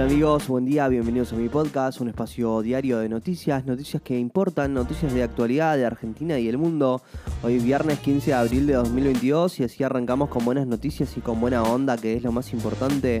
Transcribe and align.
amigos? 0.00 0.48
Buen 0.48 0.64
día, 0.64 0.88
bienvenidos 0.88 1.32
a 1.32 1.36
mi 1.36 1.48
podcast, 1.48 2.00
un 2.00 2.08
espacio 2.08 2.62
diario 2.62 2.98
de 2.98 3.08
noticias, 3.08 3.66
noticias 3.66 4.02
que 4.02 4.18
importan, 4.18 4.72
noticias 4.72 5.12
de 5.12 5.22
actualidad 5.22 5.76
de 5.76 5.84
Argentina 5.84 6.38
y 6.38 6.48
el 6.48 6.56
mundo. 6.56 7.02
Hoy 7.42 7.58
viernes 7.58 7.98
15 7.98 8.30
de 8.30 8.36
abril 8.36 8.66
de 8.66 8.74
2022 8.74 9.60
y 9.60 9.64
así 9.64 9.84
arrancamos 9.84 10.30
con 10.30 10.44
buenas 10.44 10.66
noticias 10.66 11.16
y 11.16 11.20
con 11.20 11.40
buena 11.40 11.62
onda, 11.62 11.98
que 11.98 12.16
es 12.16 12.22
lo 12.22 12.32
más 12.32 12.52
importante. 12.52 13.20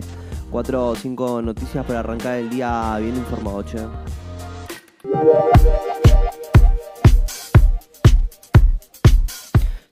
Cuatro 0.50 0.88
o 0.88 0.96
cinco 0.96 1.42
noticias 1.42 1.84
para 1.84 2.00
arrancar 2.00 2.36
el 2.36 2.48
día 2.48 2.96
bien 2.98 3.16
informado, 3.16 3.62
che. 3.62 3.78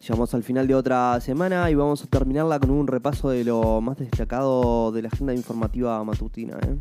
Llegamos 0.09 0.33
al 0.33 0.43
final 0.43 0.67
de 0.67 0.75
otra 0.75 1.21
semana 1.21 1.71
y 1.71 1.75
vamos 1.75 2.03
a 2.03 2.07
terminarla 2.07 2.59
con 2.59 2.71
un 2.71 2.87
repaso 2.87 3.29
de 3.29 3.45
lo 3.45 3.83
más 3.83 3.99
destacado 3.99 4.91
de 4.91 5.03
la 5.03 5.09
agenda 5.09 5.35
informativa 5.35 6.03
matutina. 6.03 6.57
¿eh? 6.63 6.79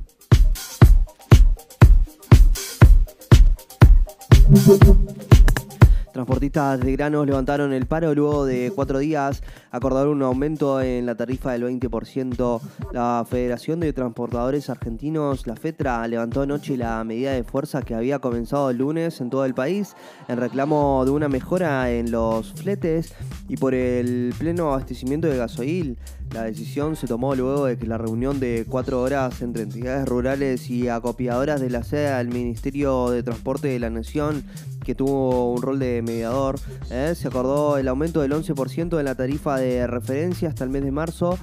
Transportistas 6.17 6.80
de 6.80 6.94
granos 6.94 7.27
levantaron 7.27 7.73
el 7.73 7.85
paro 7.85 8.16
luego 8.16 8.44
de 8.44 8.71
cuatro 8.73 8.98
días, 8.98 9.44
acordaron 9.70 10.13
un 10.13 10.23
aumento 10.23 10.81
en 10.81 11.05
la 11.05 11.13
tarifa 11.13 11.52
del 11.52 11.62
20%. 11.66 12.59
La 12.91 13.23
Federación 13.30 13.80
de 13.80 13.94
Transportadores 13.94 14.72
Argentinos, 14.72 15.45
la 15.45 15.55
FETRA, 15.55 16.08
levantó 16.08 16.41
anoche 16.41 16.75
la 16.75 17.03
medida 17.03 17.34
de 17.34 17.44
fuerza 17.44 17.84
que 17.84 17.94
había 17.94 18.17
comenzado 18.17 18.72
el 18.72 18.77
lunes 18.77 19.22
en 19.22 19.30
todo 19.30 19.45
el 19.45 19.53
país 19.53 19.95
en 20.27 20.39
reclamo 20.39 21.05
de 21.05 21.11
una 21.11 21.30
mejora 21.30 21.91
en 21.91 22.09
los 22.09 22.52
fletes 22.52 23.13
y 23.47 23.58
por 23.58 23.75
el 23.75 24.34
pleno 24.39 24.73
abastecimiento 24.73 25.28
de 25.28 25.38
gasoil. 25.38 26.00
La 26.34 26.44
decisión 26.44 26.95
se 26.95 27.08
tomó 27.08 27.36
luego 27.36 27.66
de 27.66 27.78
que 27.78 27.86
la 27.86 27.97
reunión 28.00 28.39
de 28.39 28.66
cuatro 28.67 29.02
horas 29.02 29.41
entre 29.44 29.63
entidades 29.63 30.09
rurales 30.09 30.69
y 30.69 30.89
acopiadoras 30.89 31.61
de 31.61 31.69
la 31.69 31.84
sede 31.84 32.17
del 32.17 32.30
Ministerio 32.30 33.11
de 33.11 33.22
Transporte 33.22 33.67
de 33.67 33.80
la 33.80 33.91
Nación 33.91 34.44
que 34.88 34.95
tuvo 34.95 35.52
un 35.52 35.61
rol 35.61 35.80
de 35.80 36.02
mediador. 36.08 36.55
¿eh? 36.89 37.13
Se 37.16 37.27
acordó 37.27 37.77
el 37.77 37.88
aumento 37.88 38.22
del 38.22 38.31
11% 38.31 38.97
en 38.97 39.05
la 39.05 39.13
tarifa 39.13 39.58
de 39.58 39.86
referencia 39.86 40.50
hasta 40.50 40.63
el 40.63 40.72
mes 40.72 40.83
de 40.83 40.91
marzo 40.91 41.38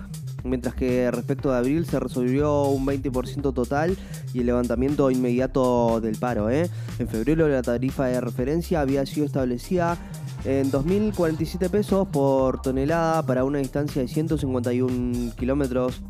mientras 0.45 0.75
que 0.75 1.11
respecto 1.11 1.51
de 1.51 1.57
abril 1.57 1.87
se 1.87 1.98
resolvió 1.98 2.65
un 2.65 2.87
20% 2.87 3.55
total 3.55 3.97
y 4.33 4.41
el 4.41 4.47
levantamiento 4.47 5.11
inmediato 5.11 6.01
del 6.01 6.17
paro. 6.17 6.51
¿eh? 6.51 6.70
En 6.98 7.09
febrero 7.09 7.48
la 7.48 7.62
tarifa 7.62 8.07
de 8.07 8.20
referencia 8.20 8.81
había 8.81 9.05
sido 9.07 9.27
establecida 9.27 9.98
en 10.45 10.70
2.047 10.70 11.70
pesos 11.70 12.07
por 12.09 12.61
tonelada 12.61 13.25
para 13.25 13.45
una 13.45 13.59
distancia 13.59 14.03
de 14.03 14.09
151 14.09 15.33
kilómetros. 15.37 16.03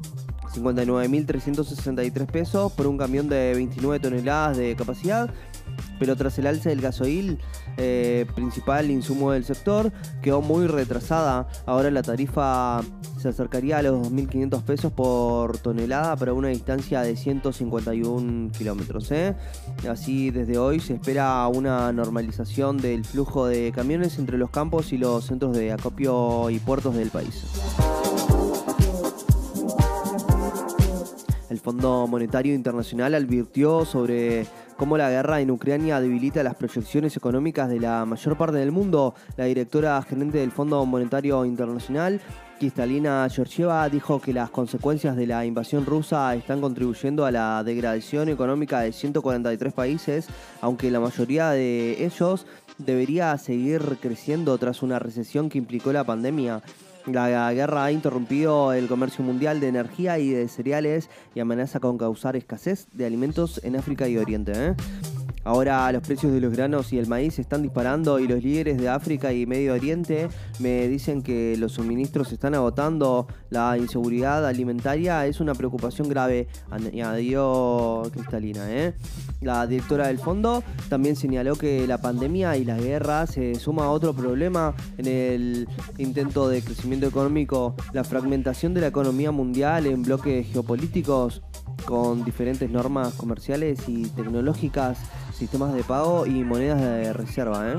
59.363 0.55 2.27
pesos 2.27 2.73
por 2.73 2.87
un 2.87 2.99
camión 2.99 3.29
de 3.29 3.55
29 3.55 4.01
toneladas 4.01 4.57
de 4.57 4.75
capacidad 4.77 5.31
pero 5.99 6.17
tras 6.17 6.39
el 6.39 6.47
alza 6.47 6.71
del 6.71 6.81
gasoil, 6.81 7.39
eh, 7.77 8.27
principal 8.35 8.91
insumo 8.91 9.33
del 9.33 9.45
sector, 9.45 9.93
quedó 10.23 10.43
muy 10.43 10.67
retrasada. 10.67 11.49
Ahora 11.67 11.91
la 11.91 12.03
tarifa 12.03 12.81
se 13.19 13.29
acercaría 13.29 13.79
a 13.79 13.83
los 13.83 14.11
2.500 14.11 14.63
pesos 14.65 14.93
por 14.93 15.59
tonelada 15.59 16.17
para 16.17 16.33
una 16.33 16.49
distancia 16.49 17.01
de 17.03 17.17
151 17.17 18.53
kilómetros. 18.53 19.11
¿eh? 19.13 19.35
Así, 19.89 20.31
desde 20.31 20.59
hoy 20.59 20.81
se 20.81 20.95
espera 20.95 21.47
una 21.49 21.93
normalización 21.93 22.77
del 22.79 23.05
flujo 23.05 23.47
de 23.47 23.73
camiones 23.73 24.19
entre 24.19 24.39
los 24.39 24.51
campos 24.51 24.93
y 24.93 24.99
los 24.99 25.27
centros 25.27 25.57
de 25.57 25.73
acopio 25.73 26.51
y 26.51 26.59
puertos 26.59 26.95
del 26.95 27.11
país. 27.11 27.45
Fondo 31.65 32.07
Monetario 32.07 32.55
Internacional 32.55 33.15
advirtió 33.15 33.87
sobre 33.87 34.47
cómo 34.77 34.99
la 34.99 35.09
guerra 35.09 35.41
en 35.41 35.51
Ucrania 35.51 35.99
debilita 35.99 36.43
las 36.43 36.57
proyecciones 36.57 37.17
económicas 37.17 37.71
de 37.71 37.81
la 37.81 38.05
mayor 38.05 38.37
parte 38.37 38.59
del 38.59 38.71
mundo. 38.71 39.15
La 39.39 39.47
directora 39.47 40.03
gerente 40.03 40.37
del 40.37 40.51
Fondo 40.51 40.85
Monetario 40.85 41.43
Internacional, 41.47 42.21
Kristalina 42.59 43.27
Georgieva, 43.31 43.89
dijo 43.89 44.21
que 44.21 44.35
las 44.35 44.51
consecuencias 44.51 45.17
de 45.17 45.27
la 45.27 45.47
invasión 45.47 45.87
rusa 45.87 46.35
están 46.35 46.61
contribuyendo 46.61 47.25
a 47.25 47.31
la 47.31 47.65
degradación 47.65 48.29
económica 48.29 48.81
de 48.81 48.93
143 48.93 49.73
países, 49.73 50.27
aunque 50.61 50.91
la 50.91 51.01
mayoría 51.01 51.49
de 51.53 52.05
ellos 52.05 52.47
debería 52.77 53.39
seguir 53.39 53.81
creciendo 54.03 54.59
tras 54.59 54.83
una 54.83 54.99
recesión 54.99 55.49
que 55.49 55.57
implicó 55.57 55.95
la 55.95 56.05
pandemia. 56.05 56.61
La 57.07 57.53
guerra 57.53 57.85
ha 57.85 57.93
interrumpido 57.93 58.73
el 58.73 58.89
comercio 58.89 59.23
mundial 59.23 59.61
de 59.61 59.69
energía 59.69 60.19
y 60.19 60.31
de 60.31 60.49
cereales 60.49 61.11
y 61.35 61.41
amenaza 61.41 61.79
con 61.79 61.99
causar 61.99 62.35
escasez 62.35 62.87
de 62.93 63.05
alimentos 63.05 63.61
en 63.63 63.77
África 63.77 64.09
y 64.09 64.17
Oriente. 64.17 64.53
¿eh? 64.55 64.75
Ahora 65.45 65.93
los 65.93 66.03
precios 66.03 66.33
de 66.33 66.41
los 66.41 66.53
granos 66.53 66.93
y 66.95 66.99
el 66.99 67.07
maíz 67.07 67.39
están 67.39 67.63
disparando 67.63 68.19
y 68.19 68.27
los 68.27 68.43
líderes 68.43 68.79
de 68.79 68.89
África 68.89 69.31
y 69.31 69.45
Medio 69.45 69.75
Oriente 69.75 70.29
me 70.59 70.89
dicen 70.89 71.23
que 71.23 71.57
los 71.59 71.73
suministros 71.73 72.29
se 72.29 72.35
están 72.35 72.55
agotando. 72.55 73.27
La 73.51 73.77
inseguridad 73.77 74.47
alimentaria 74.47 75.27
es 75.27 75.41
una 75.41 75.55
preocupación 75.55 76.09
grave, 76.09 76.49
añadió 76.71 78.03
Cristalina. 78.11 78.71
¿eh? 78.73 78.95
La 79.43 79.67
directora 79.67 80.07
del 80.07 80.19
fondo 80.19 80.65
también 80.89 81.15
señaló 81.15 81.57
que 81.57 81.87
la 81.87 82.01
pandemia 82.01 82.57
y 82.57 82.65
la 82.65 82.79
guerra 82.79 83.27
se 83.27 83.55
suma 83.57 83.85
a 83.85 83.91
otro 83.91 84.15
problema 84.15 84.75
en 84.97 85.07
el 85.07 85.69
intento 85.99 86.49
de 86.49 86.63
crecimiento 86.63 87.07
económico, 87.07 87.75
la 87.93 88.03
fragmentación 88.03 88.73
de 88.73 88.81
la 88.81 88.87
economía 88.87 89.31
mundial 89.31 89.87
en 89.87 90.03
bloques 90.03 90.47
geopolíticos 90.51 91.43
con 91.85 92.25
diferentes 92.25 92.71
normas 92.71 93.13
comerciales 93.15 93.89
y 93.89 94.05
tecnológicas 94.09 94.99
sistemas 95.35 95.75
de 95.75 95.83
pago 95.85 96.27
y 96.27 96.45
monedas 96.45 96.81
de 96.81 97.13
reserva. 97.13 97.73
¿eh? 97.73 97.77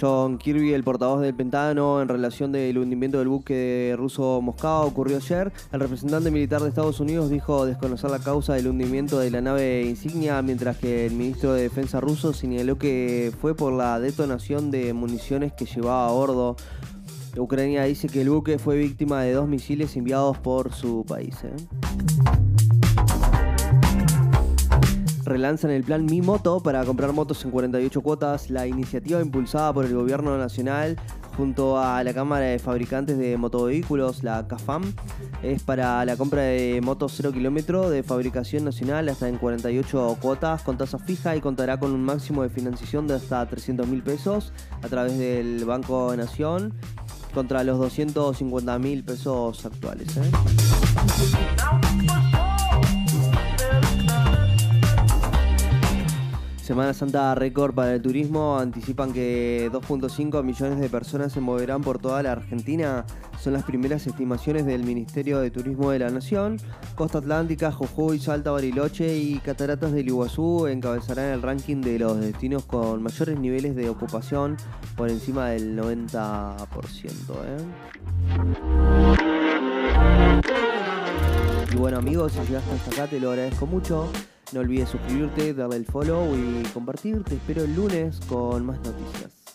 John 0.00 0.38
Kirby, 0.38 0.74
el 0.74 0.84
portavoz 0.84 1.20
del 1.20 1.34
Pentágono, 1.34 2.00
en 2.00 2.06
relación 2.06 2.52
del 2.52 2.78
hundimiento 2.78 3.18
del 3.18 3.26
buque 3.26 3.94
ruso 3.98 4.40
Moscú 4.40 4.68
ocurrió 4.68 5.16
ayer. 5.16 5.52
El 5.72 5.80
representante 5.80 6.30
militar 6.30 6.62
de 6.62 6.68
Estados 6.68 7.00
Unidos 7.00 7.30
dijo 7.30 7.66
desconocer 7.66 8.10
la 8.10 8.20
causa 8.20 8.54
del 8.54 8.68
hundimiento 8.68 9.18
de 9.18 9.30
la 9.32 9.40
nave 9.40 9.82
insignia, 9.82 10.40
mientras 10.42 10.76
que 10.76 11.06
el 11.06 11.14
ministro 11.14 11.52
de 11.52 11.62
Defensa 11.62 12.00
ruso 12.00 12.32
señaló 12.32 12.78
que 12.78 13.32
fue 13.40 13.56
por 13.56 13.72
la 13.72 13.98
detonación 13.98 14.70
de 14.70 14.92
municiones 14.92 15.52
que 15.52 15.64
llevaba 15.64 16.08
a 16.08 16.12
bordo. 16.12 16.56
Ucrania 17.38 17.84
dice 17.84 18.08
que 18.08 18.22
el 18.22 18.30
buque 18.30 18.58
fue 18.58 18.76
víctima 18.76 19.22
de 19.22 19.32
dos 19.32 19.48
misiles 19.48 19.96
enviados 19.96 20.38
por 20.38 20.72
su 20.72 21.04
país. 21.06 21.36
¿eh? 21.44 21.54
Relanzan 25.24 25.70
el 25.70 25.84
plan 25.84 26.06
Mi 26.06 26.22
Moto 26.22 26.60
para 26.60 26.84
comprar 26.84 27.12
motos 27.12 27.44
en 27.44 27.50
48 27.50 28.00
cuotas. 28.00 28.50
La 28.50 28.66
iniciativa 28.66 29.20
impulsada 29.20 29.72
por 29.72 29.84
el 29.84 29.94
gobierno 29.94 30.38
nacional 30.38 30.96
junto 31.38 31.78
a 31.78 32.02
la 32.02 32.12
Cámara 32.12 32.46
de 32.46 32.58
Fabricantes 32.58 33.16
de 33.16 33.36
Motovehículos, 33.36 34.24
la 34.24 34.48
CAFAM, 34.48 34.92
es 35.44 35.62
para 35.62 36.04
la 36.04 36.16
compra 36.16 36.42
de 36.42 36.80
motos 36.82 37.12
0 37.16 37.30
kilómetro 37.30 37.90
de 37.90 38.02
fabricación 38.02 38.64
nacional 38.64 39.08
hasta 39.08 39.28
en 39.28 39.38
48 39.38 40.16
cuotas 40.20 40.62
con 40.62 40.76
tasa 40.76 40.98
fija 40.98 41.36
y 41.36 41.40
contará 41.40 41.78
con 41.78 41.92
un 41.92 42.02
máximo 42.02 42.42
de 42.42 42.48
financiación 42.48 43.06
de 43.06 43.14
hasta 43.14 43.46
300 43.46 43.86
mil 43.86 44.02
pesos 44.02 44.52
a 44.82 44.88
través 44.88 45.16
del 45.16 45.64
Banco 45.64 46.12
Nación 46.16 46.74
contra 47.32 47.64
los 47.64 47.78
250 47.78 48.78
mil 48.78 49.04
pesos 49.04 49.64
actuales. 49.64 50.16
¿eh? 50.16 50.30
Semana 56.68 56.92
Santa 56.92 57.34
récord 57.34 57.74
para 57.74 57.94
el 57.94 58.02
turismo. 58.02 58.58
Anticipan 58.58 59.10
que 59.14 59.70
2.5 59.72 60.44
millones 60.44 60.78
de 60.78 60.90
personas 60.90 61.32
se 61.32 61.40
moverán 61.40 61.80
por 61.80 61.98
toda 61.98 62.22
la 62.22 62.32
Argentina. 62.32 63.06
Son 63.40 63.54
las 63.54 63.62
primeras 63.62 64.06
estimaciones 64.06 64.66
del 64.66 64.84
Ministerio 64.84 65.40
de 65.40 65.50
Turismo 65.50 65.92
de 65.92 66.00
la 66.00 66.10
Nación. 66.10 66.58
Costa 66.94 67.20
Atlántica, 67.20 67.72
Jujuy, 67.72 68.18
Salta, 68.18 68.50
Bariloche 68.50 69.16
y 69.16 69.38
Cataratas 69.38 69.92
del 69.92 70.08
Iguazú 70.08 70.66
encabezarán 70.66 71.32
el 71.32 71.40
ranking 71.40 71.80
de 71.80 72.00
los 72.00 72.20
destinos 72.20 72.66
con 72.66 73.02
mayores 73.02 73.40
niveles 73.40 73.74
de 73.74 73.88
ocupación 73.88 74.58
por 74.94 75.08
encima 75.08 75.48
del 75.48 75.74
90%. 75.74 76.66
¿eh? 77.46 77.64
Y 81.72 81.76
bueno 81.76 81.96
amigos, 81.96 82.32
si 82.32 82.40
llegaste 82.40 82.74
hasta 82.74 82.90
acá 82.90 83.06
te 83.06 83.18
lo 83.18 83.30
agradezco 83.30 83.64
mucho. 83.64 84.10
No 84.52 84.60
olvides 84.60 84.88
suscribirte, 84.88 85.52
darle 85.52 85.76
el 85.76 85.84
follow 85.84 86.34
y 86.34 86.62
compartir. 86.68 87.22
Te 87.22 87.34
espero 87.34 87.64
el 87.64 87.74
lunes 87.74 88.18
con 88.28 88.64
más 88.64 88.78
noticias. 88.78 89.47